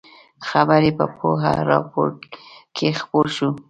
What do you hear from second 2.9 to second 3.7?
خپور شو.